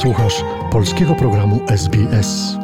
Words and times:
Słuchasz 0.00 0.44
polskiego 0.72 1.14
programu 1.14 1.60
SBS. 1.68 2.56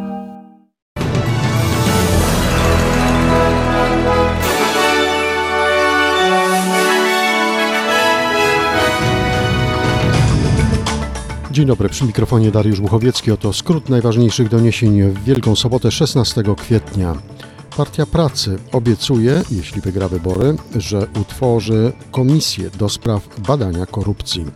Dzień 11.50 11.66
dobry, 11.66 11.88
przy 11.88 12.04
mikrofonie 12.04 12.50
Dariusz 12.50 12.80
Buchowiecki. 12.80 13.32
Oto 13.32 13.52
skrót 13.52 13.88
najważniejszych 13.88 14.48
doniesień 14.48 15.02
w 15.02 15.24
Wielką 15.24 15.56
Sobotę 15.56 15.90
16 15.90 16.42
kwietnia. 16.56 17.14
Partia 17.76 18.06
Pracy 18.06 18.58
obiecuje, 18.72 19.42
jeśli 19.50 19.80
wygra 19.80 20.08
wybory, 20.08 20.56
że 20.76 21.06
utworzy 21.20 21.92
komisję 22.10 22.70
do 22.70 22.88
spraw 22.88 23.40
badania 23.40 23.86
korupcji. 23.86 24.46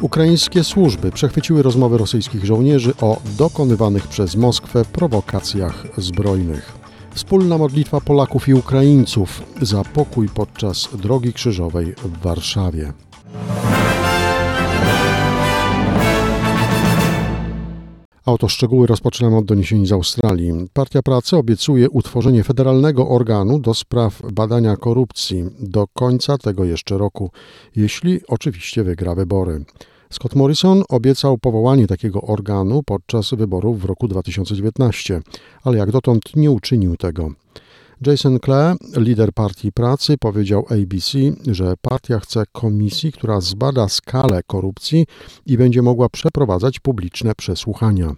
Ukraińskie 0.00 0.64
służby 0.64 1.12
przechwyciły 1.12 1.62
rozmowy 1.62 1.98
rosyjskich 1.98 2.44
żołnierzy 2.44 2.92
o 3.00 3.20
dokonywanych 3.38 4.08
przez 4.08 4.36
Moskwę 4.36 4.84
prowokacjach 4.84 5.86
zbrojnych. 5.96 6.72
Wspólna 7.14 7.58
modlitwa 7.58 8.00
Polaków 8.00 8.48
i 8.48 8.54
Ukraińców 8.54 9.42
za 9.62 9.84
pokój 9.84 10.28
podczas 10.28 10.88
Drogi 10.94 11.32
Krzyżowej 11.32 11.94
w 12.04 12.18
Warszawie. 12.22 12.92
A 18.28 18.32
oto 18.32 18.48
szczegóły 18.48 18.86
rozpoczynamy 18.86 19.36
od 19.36 19.44
doniesień 19.44 19.86
z 19.86 19.92
Australii. 19.92 20.52
Partia 20.72 21.02
Pracy 21.02 21.36
obiecuje 21.36 21.90
utworzenie 21.90 22.44
federalnego 22.44 23.08
organu 23.08 23.58
do 23.58 23.74
spraw 23.74 24.22
badania 24.32 24.76
korupcji 24.76 25.44
do 25.60 25.86
końca 25.94 26.38
tego 26.38 26.64
jeszcze 26.64 26.98
roku, 26.98 27.30
jeśli 27.76 28.20
oczywiście 28.26 28.84
wygra 28.84 29.14
wybory. 29.14 29.64
Scott 30.10 30.34
Morrison 30.34 30.82
obiecał 30.88 31.38
powołanie 31.38 31.86
takiego 31.86 32.20
organu 32.20 32.82
podczas 32.82 33.30
wyborów 33.30 33.80
w 33.80 33.84
roku 33.84 34.08
2019, 34.08 35.22
ale 35.62 35.78
jak 35.78 35.90
dotąd 35.92 36.36
nie 36.36 36.50
uczynił 36.50 36.96
tego. 36.96 37.30
Jason 38.06 38.38
Clare, 38.38 38.76
lider 38.96 39.32
Partii 39.32 39.72
Pracy, 39.72 40.18
powiedział 40.18 40.66
ABC, 40.70 41.18
że 41.46 41.74
partia 41.82 42.20
chce 42.20 42.42
komisji, 42.52 43.12
która 43.12 43.40
zbada 43.40 43.88
skalę 43.88 44.40
korupcji 44.46 45.06
i 45.46 45.56
będzie 45.56 45.82
mogła 45.82 46.08
przeprowadzać 46.08 46.80
publiczne 46.80 47.34
przesłuchania. 47.34 48.14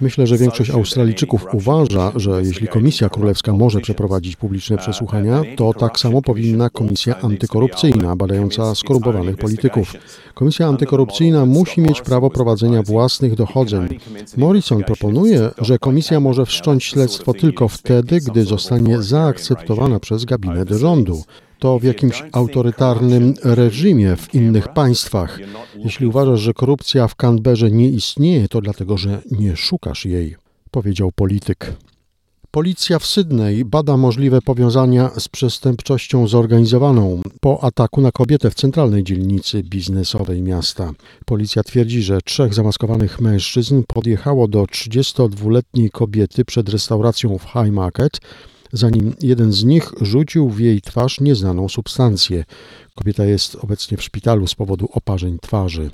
Myślę, 0.00 0.26
że 0.26 0.36
większość 0.36 0.70
Australijczyków 0.70 1.46
uważa, 1.52 2.12
że 2.16 2.42
jeśli 2.42 2.68
Komisja 2.68 3.08
Królewska 3.08 3.52
może 3.52 3.80
przeprowadzić 3.80 4.36
publiczne 4.36 4.78
przesłuchania, 4.78 5.42
to 5.56 5.74
tak 5.74 5.98
samo 5.98 6.22
powinna 6.22 6.70
Komisja 6.70 7.20
Antykorupcyjna 7.20 8.16
badająca 8.16 8.74
skorumpowanych 8.74 9.36
polityków. 9.36 9.94
Komisja 10.34 10.66
Antykorupcyjna 10.66 11.46
musi 11.46 11.80
mieć 11.80 12.02
prawo 12.02 12.30
prowadzenia 12.30 12.82
własnych 12.82 13.34
dochodzeń. 13.34 13.98
Morrison 14.36 14.84
proponuje, 14.84 15.50
że 15.58 15.78
komisja 15.78 16.20
może 16.20 16.46
wszcząć 16.46 16.84
śledztwo 16.84 17.34
tylko 17.34 17.68
wtedy, 17.68 18.18
gdy 18.20 18.44
zostanie 18.44 19.02
zaakceptowana 19.02 20.00
przez 20.00 20.24
gabinet 20.24 20.68
rządu 20.70 21.22
to 21.60 21.78
w 21.78 21.82
jakimś 21.82 22.22
autorytarnym 22.32 23.34
reżimie 23.42 24.16
w 24.16 24.34
innych 24.34 24.68
państwach. 24.68 25.38
Jeśli 25.76 26.06
uważasz, 26.06 26.40
że 26.40 26.54
korupcja 26.54 27.08
w 27.08 27.14
Canberrze 27.14 27.70
nie 27.70 27.88
istnieje, 27.88 28.48
to 28.48 28.60
dlatego, 28.60 28.98
że 28.98 29.22
nie 29.30 29.56
szukasz 29.56 30.06
jej, 30.06 30.36
powiedział 30.70 31.12
polityk. 31.12 31.72
Policja 32.50 32.98
w 32.98 33.06
Sydney 33.06 33.64
bada 33.64 33.96
możliwe 33.96 34.42
powiązania 34.42 35.10
z 35.18 35.28
przestępczością 35.28 36.28
zorganizowaną 36.28 37.20
po 37.40 37.64
ataku 37.64 38.00
na 38.00 38.12
kobietę 38.12 38.50
w 38.50 38.54
centralnej 38.54 39.04
dzielnicy 39.04 39.62
biznesowej 39.62 40.42
miasta. 40.42 40.90
Policja 41.24 41.62
twierdzi, 41.62 42.02
że 42.02 42.20
trzech 42.20 42.54
zamaskowanych 42.54 43.20
mężczyzn 43.20 43.82
podjechało 43.88 44.48
do 44.48 44.62
32-letniej 44.62 45.90
kobiety 45.90 46.44
przed 46.44 46.68
restauracją 46.68 47.38
w 47.38 47.42
High 47.42 47.72
Market 47.72 48.20
zanim 48.72 49.14
jeden 49.20 49.52
z 49.52 49.64
nich 49.64 49.92
rzucił 50.00 50.48
w 50.48 50.60
jej 50.60 50.80
twarz 50.80 51.20
nieznaną 51.20 51.68
substancję. 51.68 52.44
Kobieta 52.94 53.24
jest 53.24 53.54
obecnie 53.54 53.96
w 53.96 54.02
szpitalu 54.02 54.46
z 54.46 54.54
powodu 54.54 54.88
oparzeń 54.92 55.38
twarzy. 55.42 55.90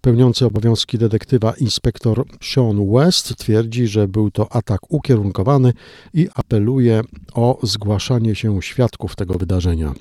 Pełniący 0.00 0.46
obowiązki 0.46 0.98
detektywa 0.98 1.52
inspektor 1.52 2.24
Sean 2.42 2.92
West 2.92 3.36
twierdzi, 3.36 3.86
że 3.86 4.08
był 4.08 4.30
to 4.30 4.52
atak 4.52 4.80
ukierunkowany 4.92 5.72
i 6.14 6.28
apeluje 6.34 7.02
o 7.34 7.58
zgłaszanie 7.62 8.34
się 8.34 8.62
świadków 8.62 9.16
tego 9.16 9.34
wydarzenia. 9.34 9.94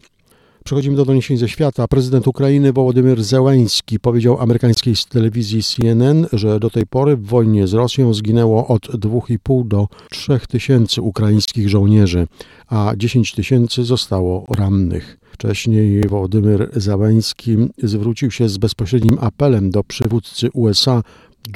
Przechodzimy 0.66 0.96
do 0.96 1.06
doniesień 1.06 1.38
ze 1.38 1.50
świata. 1.50 1.88
Prezydent 1.88 2.28
Ukrainy 2.28 2.74
Wołodymyr 2.74 3.24
Zełański 3.24 4.00
powiedział 4.00 4.42
amerykańskiej 4.42 4.96
telewizji 5.10 5.64
CNN, 5.64 6.28
że 6.34 6.60
do 6.60 6.70
tej 6.70 6.86
pory 6.86 7.18
w 7.18 7.26
wojnie 7.26 7.68
z 7.68 7.74
Rosją 7.74 8.14
zginęło 8.14 8.68
od 8.68 8.82
2,5 8.88 9.68
do 9.68 9.88
3 10.12 10.40
tysięcy 10.50 11.02
ukraińskich 11.02 11.70
żołnierzy, 11.70 12.28
a 12.68 12.94
10 12.98 13.32
tysięcy 13.32 13.84
zostało 13.84 14.46
rannych. 14.50 15.18
Wcześniej 15.32 16.02
Wołodymyr 16.02 16.70
Zełański 16.74 17.58
zwrócił 17.84 18.32
się 18.32 18.50
z 18.50 18.58
bezpośrednim 18.58 19.18
apelem 19.22 19.70
do 19.70 19.84
przywódcy 19.84 20.50
USA 20.54 21.04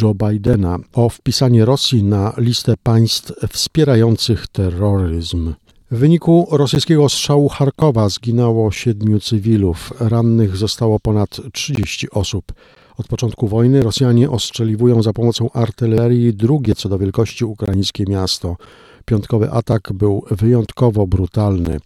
Joe 0.01 0.13
Bidena 0.13 0.77
o 0.93 1.09
wpisanie 1.09 1.65
Rosji 1.65 2.03
na 2.03 2.33
listę 2.37 2.73
państw 2.83 3.33
wspierających 3.49 4.47
terroryzm. 4.47 5.53
W 5.91 5.97
wyniku 5.97 6.47
rosyjskiego 6.51 7.03
ostrzału 7.03 7.49
Charkowa 7.49 8.09
zginęło 8.09 8.71
siedmiu 8.71 9.19
cywilów, 9.19 9.93
rannych 9.99 10.57
zostało 10.57 10.99
ponad 10.99 11.41
30 11.53 12.09
osób. 12.09 12.53
Od 12.97 13.07
początku 13.07 13.47
wojny 13.47 13.81
Rosjanie 13.81 14.29
ostrzeliwują 14.29 15.03
za 15.03 15.13
pomocą 15.13 15.51
artylerii 15.51 16.33
drugie 16.33 16.75
co 16.75 16.89
do 16.89 16.97
wielkości 16.99 17.45
ukraińskie 17.45 18.03
miasto. 18.07 18.57
Piątkowy 19.05 19.51
atak 19.51 19.93
był 19.93 20.23
wyjątkowo 20.31 21.07
brutalny. 21.07 21.79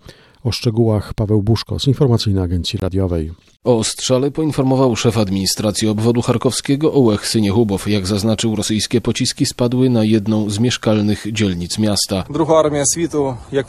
O 0.43 0.51
szczegółach 0.51 1.13
Paweł 1.13 1.41
Buszko 1.41 1.79
z 1.79 1.87
Informacyjnej 1.87 2.43
Agencji 2.43 2.79
Radiowej. 2.79 3.31
O 3.63 3.77
ostrzale 3.77 4.31
poinformował 4.31 4.95
szef 4.95 5.17
administracji 5.17 5.87
obwodu 5.87 6.21
charkowskiego 6.21 6.93
Ołech 6.93 7.27
Syniechubow. 7.27 7.87
Jak 7.87 8.07
zaznaczył, 8.07 8.55
rosyjskie 8.55 9.01
pociski 9.01 9.45
spadły 9.45 9.89
na 9.89 10.03
jedną 10.03 10.49
z 10.49 10.59
mieszkalnych 10.59 11.25
dzielnic 11.31 11.79
miasta. 11.79 12.23
Druga 12.29 12.55
armia 12.55 12.83
światu, 12.93 13.35
jak 13.51 13.67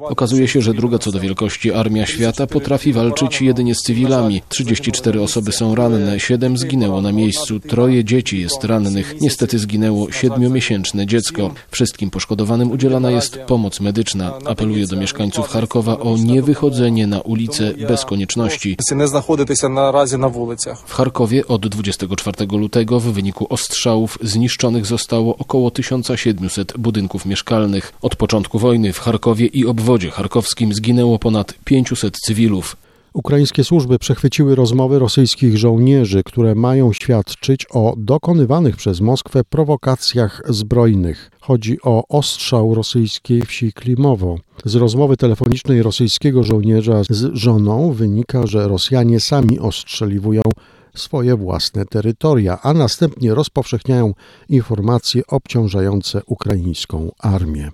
Okazuje 0.00 0.48
się, 0.48 0.60
że 0.60 0.74
druga 0.74 0.98
co 0.98 1.12
do 1.12 1.20
wielkości 1.20 1.72
armia 1.72 2.06
świata 2.06 2.46
potrafi 2.46 2.92
walczyć 2.92 3.42
jedynie 3.42 3.74
z 3.74 3.78
cywilami. 3.78 4.42
34 4.48 5.20
osoby 5.22 5.52
są 5.52 5.74
ranne, 5.74 6.20
7 6.20 6.58
zginęło 6.58 7.00
na 7.00 7.12
miejscu, 7.12 7.60
troje 7.60 8.04
dzieci 8.04 8.40
jest 8.40 8.64
rannych. 8.64 9.14
Niestety 9.20 9.58
zginęło 9.58 10.12
siedmiomiesięczne 10.12 11.06
dziecko. 11.06 11.50
Wszystkim 11.70 12.10
poszkodowanym 12.10 12.70
udzielana 12.70 13.10
jest 13.10 13.38
pomoc 13.38 13.80
medyczna. 13.80 14.38
Apeluję 14.44 14.86
do 14.86 14.96
mieszkańców 14.96 15.48
Charkowa 15.48 15.98
o 15.98 16.16
niewychodzenie 16.16 17.06
na 17.06 17.20
ulicę 17.20 17.72
bez 17.88 18.04
konieczności 18.04 18.79
nie 18.95 19.07
знаходитися 19.07 19.69
наразі 19.69 20.17
na 20.17 20.27
ulicach. 20.27 20.83
W 20.87 20.93
Charkowie 20.93 21.47
od 21.47 21.67
24 21.67 22.47
lutego 22.57 22.99
w 22.99 23.03
wyniku 23.03 23.47
ostrzałów 23.49 24.17
zniszczonych 24.21 24.85
zostało 24.85 25.37
około 25.37 25.71
1700 25.71 26.77
budynków 26.77 27.25
mieszkalnych. 27.25 27.93
Od 28.01 28.15
początku 28.15 28.59
wojny 28.59 28.93
w 28.93 28.99
Charkowie 28.99 29.45
i 29.45 29.65
obwodzie 29.65 30.11
charkowskim 30.11 30.73
zginęło 30.73 31.19
ponad 31.19 31.53
500 31.65 32.17
cywilów. 32.25 32.77
Ukraińskie 33.14 33.64
służby 33.64 33.98
przechwyciły 33.98 34.54
rozmowy 34.54 34.98
rosyjskich 34.98 35.58
żołnierzy, 35.58 36.22
które 36.24 36.54
mają 36.54 36.92
świadczyć 36.92 37.66
o 37.70 37.94
dokonywanych 37.96 38.76
przez 38.76 39.00
Moskwę 39.00 39.44
prowokacjach 39.44 40.42
zbrojnych. 40.48 41.30
Chodzi 41.40 41.78
o 41.82 42.04
ostrzał 42.08 42.74
rosyjskiej 42.74 43.42
wsi 43.42 43.72
Klimowo. 43.72 44.38
Z 44.64 44.74
rozmowy 44.74 45.16
telefonicznej 45.16 45.82
rosyjskiego 45.82 46.42
żołnierza 46.42 47.02
z 47.10 47.34
żoną 47.34 47.92
wynika, 47.92 48.46
że 48.46 48.68
Rosjanie 48.68 49.20
sami 49.20 49.58
ostrzeliwują 49.58 50.42
swoje 50.94 51.36
własne 51.36 51.84
terytoria, 51.86 52.58
a 52.62 52.74
następnie 52.74 53.34
rozpowszechniają 53.34 54.14
informacje 54.48 55.22
obciążające 55.26 56.20
ukraińską 56.26 57.10
armię. 57.18 57.70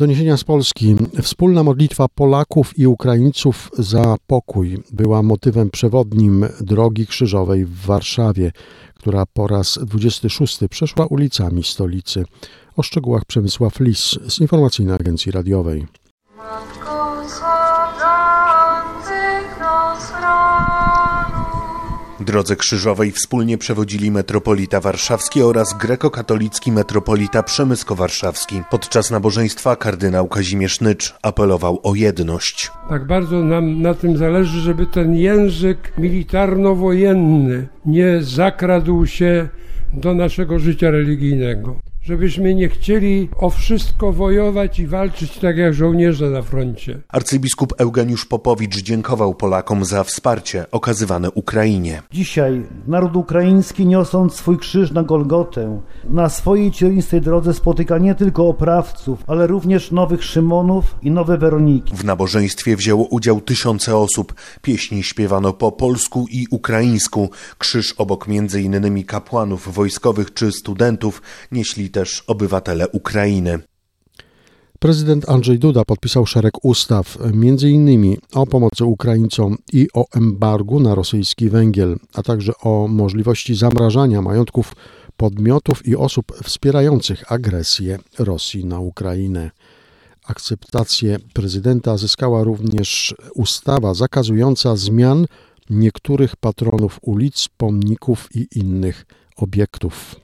Doniesienia 0.00 0.36
z 0.36 0.44
Polski. 0.44 0.96
Wspólna 1.22 1.62
modlitwa 1.62 2.08
Polaków 2.08 2.78
i 2.78 2.86
Ukraińców 2.86 3.70
za 3.78 4.16
pokój 4.26 4.78
była 4.92 5.22
motywem 5.22 5.70
przewodnim 5.70 6.46
Drogi 6.60 7.06
Krzyżowej 7.06 7.64
w 7.64 7.86
Warszawie, 7.86 8.52
która 8.94 9.26
po 9.26 9.46
raz 9.46 9.78
26 9.82 10.58
przeszła 10.70 11.06
ulicami 11.06 11.64
stolicy. 11.64 12.24
O 12.76 12.82
szczegółach 12.82 13.24
Przemysław 13.24 13.80
Lis 13.80 14.18
z 14.28 14.40
Informacyjnej 14.40 14.94
Agencji 14.94 15.32
Radiowej. 15.32 15.86
Drodze 22.20 22.56
Krzyżowej 22.56 23.12
wspólnie 23.12 23.58
przewodzili 23.58 24.10
metropolita 24.10 24.80
warszawski 24.80 25.42
oraz 25.42 25.74
grekokatolicki 25.78 26.72
metropolita 26.72 27.42
przemysko-warszawski. 27.42 28.62
Podczas 28.70 29.10
nabożeństwa 29.10 29.76
kardynał 29.76 30.28
Kazimierz 30.28 30.80
Nycz 30.80 31.14
apelował 31.22 31.80
o 31.82 31.94
jedność. 31.94 32.70
Tak 32.88 33.06
bardzo 33.06 33.44
nam 33.44 33.82
na 33.82 33.94
tym 33.94 34.16
zależy, 34.16 34.60
żeby 34.60 34.86
ten 34.86 35.14
język 35.14 35.92
militarno-wojenny 35.98 37.66
nie 37.86 38.22
zakradł 38.22 39.06
się 39.06 39.48
do 39.92 40.14
naszego 40.14 40.58
życia 40.58 40.90
religijnego 40.90 41.89
żebyśmy 42.02 42.54
nie 42.54 42.68
chcieli 42.68 43.28
o 43.36 43.50
wszystko 43.50 44.12
wojować 44.12 44.78
i 44.78 44.86
walczyć 44.86 45.38
tak 45.38 45.56
jak 45.56 45.74
żołnierze 45.74 46.30
na 46.30 46.42
froncie. 46.42 47.00
Arcybiskup 47.08 47.74
Eugeniusz 47.78 48.26
Popowicz 48.26 48.76
dziękował 48.76 49.34
Polakom 49.34 49.84
za 49.84 50.04
wsparcie 50.04 50.66
okazywane 50.70 51.30
Ukrainie. 51.30 52.02
Dzisiaj 52.12 52.62
naród 52.86 53.16
ukraiński 53.16 53.86
niosąc 53.86 54.34
swój 54.34 54.58
krzyż 54.58 54.92
na 54.92 55.02
Golgotę, 55.02 55.80
na 56.04 56.28
swojej 56.28 56.70
ciernistej 56.70 57.20
drodze 57.20 57.54
spotyka 57.54 57.98
nie 57.98 58.14
tylko 58.14 58.48
oprawców, 58.48 59.24
ale 59.26 59.46
również 59.46 59.90
nowych 59.90 60.24
Szymonów 60.24 60.94
i 61.02 61.10
nowe 61.10 61.38
Weroniki. 61.38 61.96
W 61.96 62.04
nabożeństwie 62.04 62.76
wzięło 62.76 63.04
udział 63.04 63.40
tysiące 63.40 63.96
osób. 63.96 64.34
Pieśni 64.62 65.02
śpiewano 65.02 65.52
po 65.52 65.72
polsku 65.72 66.26
i 66.30 66.46
ukraińsku. 66.50 67.30
Krzyż 67.58 67.92
obok 67.92 68.28
między 68.28 68.62
innymi 68.62 69.04
kapłanów 69.04 69.74
wojskowych 69.74 70.34
czy 70.34 70.52
studentów 70.52 71.22
nieśli 71.52 71.89
też 71.90 72.24
obywatele 72.26 72.88
Ukrainy. 72.88 73.58
Prezydent 74.78 75.28
Andrzej 75.28 75.58
Duda 75.58 75.84
podpisał 75.84 76.26
szereg 76.26 76.64
ustaw, 76.64 77.18
m.in. 77.20 78.16
o 78.34 78.46
pomocy 78.46 78.84
Ukraińcom 78.84 79.56
i 79.72 79.88
o 79.94 80.04
embargu 80.14 80.80
na 80.80 80.94
rosyjski 80.94 81.48
węgiel, 81.48 81.96
a 82.14 82.22
także 82.22 82.52
o 82.62 82.88
możliwości 82.88 83.54
zamrażania 83.54 84.22
majątków 84.22 84.72
podmiotów 85.16 85.88
i 85.88 85.96
osób 85.96 86.32
wspierających 86.44 87.32
agresję 87.32 87.98
Rosji 88.18 88.64
na 88.64 88.80
Ukrainę. 88.80 89.50
Akceptację 90.26 91.18
prezydenta 91.32 91.96
zyskała 91.96 92.44
również 92.44 93.14
ustawa 93.34 93.94
zakazująca 93.94 94.76
zmian 94.76 95.26
niektórych 95.70 96.36
patronów 96.36 96.98
ulic, 97.02 97.48
pomników 97.56 98.28
i 98.34 98.46
innych 98.54 99.06
obiektów. 99.36 100.16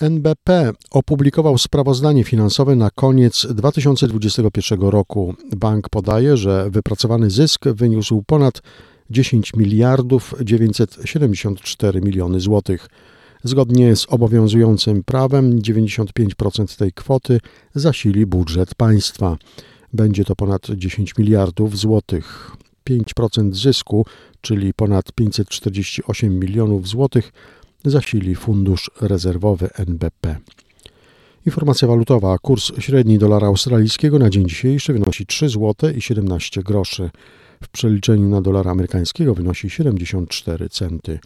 NBP 0.00 0.72
opublikował 0.90 1.58
sprawozdanie 1.58 2.24
finansowe 2.24 2.76
na 2.76 2.90
koniec 2.90 3.46
2021 3.50 4.80
roku. 4.80 5.34
Bank 5.56 5.88
podaje, 5.88 6.36
że 6.36 6.70
wypracowany 6.70 7.30
zysk 7.30 7.64
wyniósł 7.68 8.22
ponad 8.26 8.62
10 9.10 9.54
miliardów 9.54 10.34
974 10.44 12.00
miliony 12.00 12.40
złotych. 12.40 12.88
Zgodnie 13.44 13.96
z 13.96 14.06
obowiązującym 14.08 15.04
prawem 15.04 15.58
95% 15.60 16.78
tej 16.78 16.92
kwoty 16.92 17.40
zasili 17.74 18.26
budżet 18.26 18.74
państwa. 18.74 19.36
Będzie 19.92 20.24
to 20.24 20.36
ponad 20.36 20.66
10 20.76 21.16
miliardów 21.18 21.78
złotych. 21.78 22.56
5% 22.90 23.54
zysku, 23.54 24.06
czyli 24.40 24.74
ponad 24.74 25.12
548 25.12 26.38
milionów 26.38 26.88
złotych, 26.88 27.32
zasili 27.84 28.34
Fundusz 28.34 28.90
Rezerwowy 29.00 29.68
NBP. 29.74 30.36
Informacja 31.46 31.88
walutowa. 31.88 32.38
Kurs 32.38 32.72
średni 32.78 33.18
dolara 33.18 33.46
australijskiego 33.46 34.18
na 34.18 34.30
dzień 34.30 34.48
dzisiejszy 34.48 34.92
wynosi 34.92 35.26
3 35.26 35.48
zł 35.48 35.90
i 35.96 36.02
17 36.02 36.62
groszy. 36.62 37.10
W 37.62 37.68
przeliczeniu 37.68 38.28
na 38.28 38.42
dolara 38.42 38.70
amerykańskiego 38.70 39.34
wynosi 39.34 39.70
74 39.70 40.68
centy. 40.68 41.18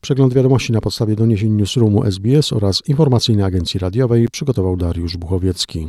Przegląd 0.00 0.34
wiadomości 0.34 0.72
na 0.72 0.80
podstawie 0.80 1.16
doniesień 1.16 1.52
Newsroomu 1.52 2.04
SBS 2.04 2.52
oraz 2.52 2.88
informacyjnej 2.88 3.44
agencji 3.44 3.80
radiowej 3.80 4.28
przygotował 4.28 4.76
Dariusz 4.76 5.16
Buchowiecki. 5.16 5.88